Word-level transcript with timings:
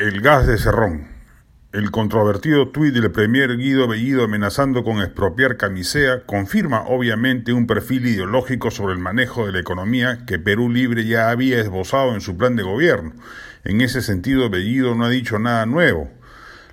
El 0.00 0.22
gas 0.22 0.46
de 0.46 0.56
Cerrón. 0.56 1.08
El 1.74 1.90
controvertido 1.90 2.70
tuit 2.70 2.94
del 2.94 3.10
premier 3.10 3.58
Guido 3.58 3.86
Bellido 3.86 4.24
amenazando 4.24 4.82
con 4.82 5.02
expropiar 5.02 5.58
Camisea 5.58 6.24
confirma 6.24 6.84
obviamente 6.86 7.52
un 7.52 7.66
perfil 7.66 8.06
ideológico 8.06 8.70
sobre 8.70 8.94
el 8.94 8.98
manejo 8.98 9.44
de 9.44 9.52
la 9.52 9.60
economía 9.60 10.24
que 10.26 10.38
Perú 10.38 10.70
Libre 10.70 11.04
ya 11.04 11.28
había 11.28 11.60
esbozado 11.60 12.14
en 12.14 12.22
su 12.22 12.38
plan 12.38 12.56
de 12.56 12.62
gobierno. 12.62 13.12
En 13.62 13.82
ese 13.82 14.00
sentido, 14.00 14.48
Bellido 14.48 14.94
no 14.94 15.04
ha 15.04 15.10
dicho 15.10 15.38
nada 15.38 15.66
nuevo. 15.66 16.10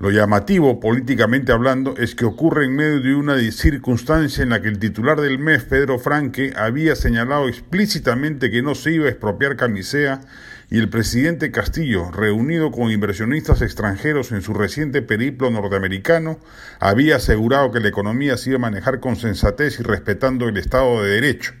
Lo 0.00 0.10
llamativo, 0.10 0.80
políticamente 0.80 1.52
hablando, 1.52 1.94
es 1.98 2.14
que 2.14 2.24
ocurre 2.24 2.64
en 2.64 2.74
medio 2.74 3.02
de 3.02 3.14
una 3.14 3.38
circunstancia 3.52 4.42
en 4.42 4.48
la 4.48 4.62
que 4.62 4.68
el 4.68 4.78
titular 4.78 5.20
del 5.20 5.38
MES, 5.38 5.64
Pedro 5.64 5.98
Franque, 5.98 6.54
había 6.56 6.96
señalado 6.96 7.48
explícitamente 7.48 8.50
que 8.50 8.62
no 8.62 8.74
se 8.74 8.92
iba 8.92 9.04
a 9.04 9.10
expropiar 9.10 9.56
Camisea 9.56 10.22
y 10.70 10.78
el 10.78 10.88
presidente 10.88 11.50
Castillo, 11.50 12.10
reunido 12.12 12.70
con 12.70 12.90
inversionistas 12.90 13.60
extranjeros 13.60 14.32
en 14.32 14.40
su 14.40 14.54
reciente 14.54 15.02
periplo 15.02 15.50
norteamericano, 15.50 16.38
había 16.78 17.16
asegurado 17.16 17.70
que 17.70 17.80
la 17.80 17.88
economía 17.88 18.38
se 18.38 18.50
iba 18.50 18.56
a 18.56 18.60
manejar 18.60 19.00
con 19.00 19.16
sensatez 19.16 19.80
y 19.80 19.82
respetando 19.82 20.48
el 20.48 20.56
Estado 20.56 21.02
de 21.02 21.10
Derecho, 21.10 21.52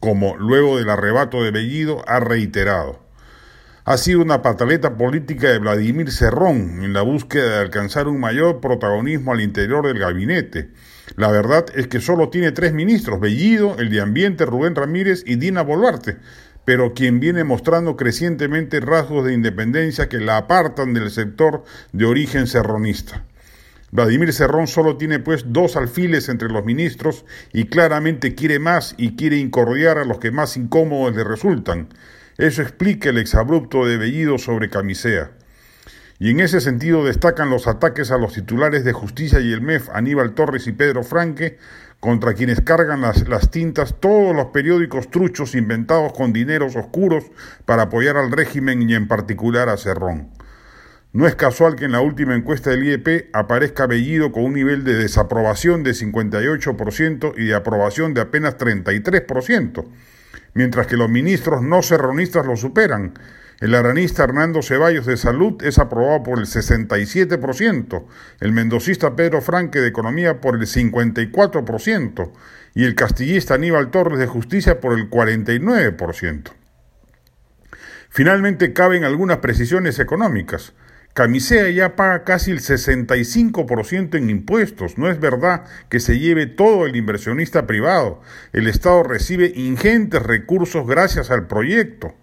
como 0.00 0.36
luego 0.36 0.76
del 0.76 0.90
arrebato 0.90 1.40
de 1.40 1.52
Bellido 1.52 2.02
ha 2.08 2.18
reiterado 2.18 3.05
ha 3.86 3.98
sido 3.98 4.20
una 4.20 4.42
pataleta 4.42 4.96
política 4.96 5.48
de 5.48 5.60
Vladimir 5.60 6.10
Cerrón 6.10 6.82
en 6.82 6.92
la 6.92 7.02
búsqueda 7.02 7.50
de 7.50 7.60
alcanzar 7.60 8.08
un 8.08 8.18
mayor 8.18 8.60
protagonismo 8.60 9.30
al 9.30 9.40
interior 9.40 9.86
del 9.86 10.00
gabinete. 10.00 10.70
La 11.14 11.30
verdad 11.30 11.66
es 11.72 11.86
que 11.86 12.00
solo 12.00 12.28
tiene 12.28 12.50
tres 12.50 12.72
ministros, 12.72 13.20
Bellido, 13.20 13.76
el 13.78 13.90
de 13.90 14.00
Ambiente 14.00 14.44
Rubén 14.44 14.74
Ramírez 14.74 15.22
y 15.24 15.36
Dina 15.36 15.62
Boluarte, 15.62 16.16
pero 16.64 16.94
quien 16.94 17.20
viene 17.20 17.44
mostrando 17.44 17.94
crecientemente 17.96 18.80
rasgos 18.80 19.24
de 19.24 19.34
independencia 19.34 20.08
que 20.08 20.18
la 20.18 20.38
apartan 20.38 20.92
del 20.92 21.08
sector 21.12 21.62
de 21.92 22.06
origen 22.06 22.48
serronista. 22.48 23.24
Vladimir 23.92 24.32
Cerrón 24.32 24.66
solo 24.66 24.96
tiene 24.96 25.20
pues 25.20 25.44
dos 25.52 25.76
alfiles 25.76 26.28
entre 26.28 26.48
los 26.48 26.64
ministros 26.64 27.24
y 27.52 27.66
claramente 27.66 28.34
quiere 28.34 28.58
más 28.58 28.96
y 28.98 29.14
quiere 29.14 29.36
incordiar 29.36 29.98
a 29.98 30.04
los 30.04 30.18
que 30.18 30.32
más 30.32 30.56
incómodos 30.56 31.14
le 31.14 31.22
resultan. 31.22 31.86
Eso 32.38 32.60
explica 32.60 33.08
el 33.08 33.16
exabrupto 33.16 33.86
de 33.86 33.96
Bellido 33.96 34.36
sobre 34.36 34.68
Camisea. 34.68 35.30
Y 36.18 36.30
en 36.30 36.40
ese 36.40 36.60
sentido 36.60 37.02
destacan 37.04 37.48
los 37.48 37.66
ataques 37.66 38.10
a 38.10 38.18
los 38.18 38.34
titulares 38.34 38.84
de 38.84 38.92
Justicia 38.92 39.40
y 39.40 39.52
el 39.52 39.62
MEF, 39.62 39.88
Aníbal 39.90 40.34
Torres 40.34 40.66
y 40.66 40.72
Pedro 40.72 41.02
Franque, 41.02 41.58
contra 41.98 42.34
quienes 42.34 42.60
cargan 42.60 43.00
las, 43.00 43.50
tintas 43.50 44.00
todos 44.00 44.36
los 44.36 44.46
periódicos 44.46 45.10
truchos 45.10 45.54
inventados 45.54 46.12
con 46.12 46.34
dineros 46.34 46.76
oscuros 46.76 47.24
para 47.64 47.84
apoyar 47.84 48.18
al 48.18 48.30
régimen 48.30 48.88
y 48.88 48.94
en 48.94 49.08
particular 49.08 49.70
a 49.70 49.78
Cerrón. 49.78 50.28
No 51.14 51.26
es 51.26 51.36
casual 51.36 51.76
que 51.76 51.86
en 51.86 51.92
la 51.92 52.00
última 52.00 52.34
encuesta 52.34 52.68
del 52.68 52.84
IEP 52.84 53.30
aparezca 53.32 53.86
Bellido 53.86 54.30
con 54.30 54.44
un 54.44 54.52
nivel 54.52 54.84
de 54.84 54.94
desaprobación 54.94 55.82
de 55.82 55.92
58% 55.92 57.32
y 57.38 57.46
de 57.46 57.54
aprobación 57.54 58.12
de 58.12 58.20
apenas 58.20 58.58
33% 58.58 59.86
mientras 60.56 60.86
que 60.86 60.96
los 60.96 61.10
ministros 61.10 61.62
no 61.62 61.82
serronistas 61.82 62.46
lo 62.46 62.56
superan. 62.56 63.12
El 63.60 63.74
aranista 63.74 64.24
Hernando 64.24 64.62
Ceballos 64.62 65.04
de 65.04 65.18
Salud 65.18 65.62
es 65.62 65.78
aprobado 65.78 66.22
por 66.22 66.38
el 66.38 66.46
67%, 66.46 68.04
el 68.40 68.52
mendocista 68.52 69.14
Pedro 69.14 69.42
Franque 69.42 69.80
de 69.80 69.88
Economía 69.88 70.40
por 70.40 70.56
el 70.56 70.62
54% 70.62 72.32
y 72.74 72.84
el 72.84 72.94
castillista 72.94 73.54
Aníbal 73.54 73.90
Torres 73.90 74.18
de 74.18 74.26
Justicia 74.26 74.80
por 74.80 74.98
el 74.98 75.10
49%. 75.10 76.52
Finalmente 78.08 78.72
caben 78.72 79.04
algunas 79.04 79.38
precisiones 79.38 79.98
económicas. 79.98 80.72
Camisea 81.16 81.70
ya 81.70 81.96
paga 81.96 82.24
casi 82.24 82.50
el 82.50 82.60
65% 82.60 84.18
en 84.18 84.28
impuestos. 84.28 84.98
No 84.98 85.10
es 85.10 85.18
verdad 85.18 85.64
que 85.88 85.98
se 85.98 86.18
lleve 86.18 86.44
todo 86.44 86.84
el 86.84 86.94
inversionista 86.94 87.66
privado. 87.66 88.20
El 88.52 88.66
Estado 88.66 89.02
recibe 89.02 89.50
ingentes 89.56 90.22
recursos 90.22 90.86
gracias 90.86 91.30
al 91.30 91.46
proyecto. 91.46 92.14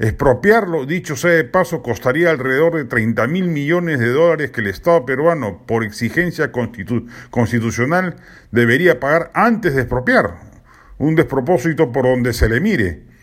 Expropiarlo, 0.00 0.84
dicho 0.84 1.14
sea 1.14 1.30
de 1.30 1.44
paso, 1.44 1.80
costaría 1.80 2.30
alrededor 2.30 2.74
de 2.74 2.86
30 2.86 3.24
mil 3.28 3.46
millones 3.46 4.00
de 4.00 4.08
dólares 4.08 4.50
que 4.50 4.62
el 4.62 4.66
Estado 4.66 5.06
peruano, 5.06 5.64
por 5.64 5.84
exigencia 5.84 6.50
constitucional, 6.50 8.16
debería 8.50 8.98
pagar 8.98 9.30
antes 9.34 9.76
de 9.76 9.82
expropiar. 9.82 10.40
Un 10.98 11.14
despropósito 11.14 11.92
por 11.92 12.02
donde 12.02 12.32
se 12.32 12.48
le 12.48 12.58
mire. 12.58 13.13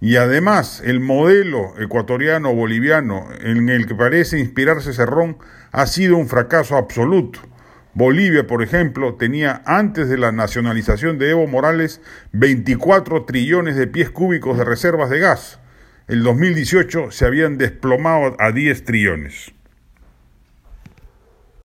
Y 0.00 0.16
además, 0.16 0.82
el 0.84 1.00
modelo 1.00 1.72
ecuatoriano 1.78 2.54
boliviano 2.54 3.28
en 3.40 3.68
el 3.68 3.86
que 3.86 3.94
parece 3.94 4.38
inspirarse 4.38 4.92
Cerrón 4.92 5.38
ha 5.72 5.86
sido 5.86 6.16
un 6.16 6.28
fracaso 6.28 6.76
absoluto. 6.76 7.40
Bolivia, 7.94 8.46
por 8.46 8.62
ejemplo, 8.62 9.14
tenía 9.14 9.62
antes 9.64 10.10
de 10.10 10.18
la 10.18 10.30
nacionalización 10.30 11.18
de 11.18 11.30
Evo 11.30 11.46
Morales 11.46 12.02
24 12.32 13.24
trillones 13.24 13.74
de 13.74 13.86
pies 13.86 14.10
cúbicos 14.10 14.58
de 14.58 14.64
reservas 14.64 15.08
de 15.08 15.18
gas. 15.18 15.60
En 16.06 16.22
2018 16.22 17.10
se 17.10 17.24
habían 17.24 17.56
desplomado 17.56 18.36
a 18.38 18.52
10 18.52 18.84
trillones. 18.84 19.55